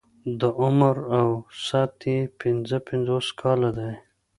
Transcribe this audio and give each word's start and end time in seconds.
د 0.39 0.41
عمر 0.61 0.95
اوسط 1.19 1.95
يې 2.11 2.19
پنځه 2.41 2.77
پنځوس 2.89 3.27
کاله 3.39 3.69
دی. 3.77 3.93